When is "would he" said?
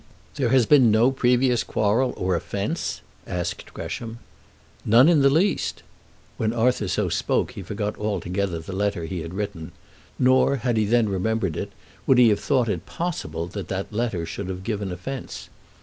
12.07-12.29